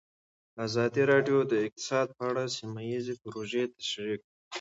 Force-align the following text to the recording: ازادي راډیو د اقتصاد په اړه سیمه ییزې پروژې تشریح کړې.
ازادي 0.65 1.03
راډیو 1.11 1.37
د 1.51 1.53
اقتصاد 1.65 2.07
په 2.17 2.23
اړه 2.29 2.43
سیمه 2.55 2.81
ییزې 2.89 3.13
پروژې 3.23 3.63
تشریح 3.77 4.17
کړې. 4.21 4.27